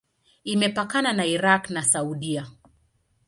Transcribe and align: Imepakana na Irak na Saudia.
Imepakana 0.43 1.13
na 1.13 1.25
Irak 1.25 1.69
na 1.69 1.83
Saudia. 1.83 2.47